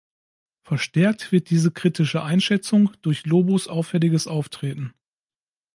[0.63, 4.95] Verstärkt wird diese kritische Einschätzung durch Lobos auffälliges Auftreten.